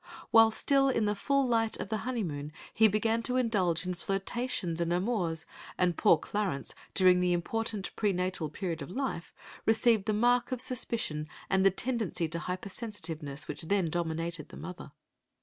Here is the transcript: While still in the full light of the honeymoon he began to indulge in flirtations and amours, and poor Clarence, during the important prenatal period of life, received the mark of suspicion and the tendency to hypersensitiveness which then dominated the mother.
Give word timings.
While 0.31 0.49
still 0.49 0.89
in 0.89 1.05
the 1.05 1.13
full 1.13 1.47
light 1.47 1.77
of 1.79 1.89
the 1.89 1.97
honeymoon 2.09 2.51
he 2.73 2.87
began 2.87 3.21
to 3.21 3.37
indulge 3.37 3.85
in 3.85 3.93
flirtations 3.93 4.81
and 4.81 4.91
amours, 4.91 5.45
and 5.77 5.95
poor 5.95 6.17
Clarence, 6.17 6.73
during 6.95 7.19
the 7.19 7.33
important 7.33 7.95
prenatal 7.95 8.49
period 8.49 8.81
of 8.81 8.89
life, 8.89 9.31
received 9.67 10.05
the 10.07 10.13
mark 10.13 10.51
of 10.51 10.59
suspicion 10.59 11.29
and 11.51 11.63
the 11.63 11.69
tendency 11.69 12.27
to 12.29 12.39
hypersensitiveness 12.39 13.47
which 13.47 13.61
then 13.67 13.91
dominated 13.91 14.49
the 14.49 14.57
mother. 14.57 14.91